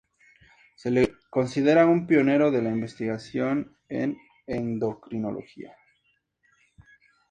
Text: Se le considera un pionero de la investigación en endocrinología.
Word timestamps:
Se 0.77 0.89
le 0.89 1.13
considera 1.29 1.85
un 1.85 2.07
pionero 2.07 2.49
de 2.49 2.63
la 2.63 2.71
investigación 2.71 3.77
en 3.87 4.17
endocrinología. 4.47 5.77